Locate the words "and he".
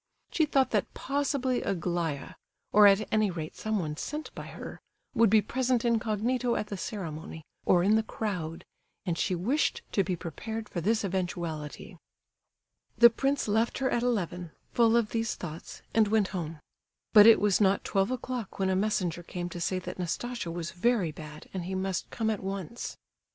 21.53-21.75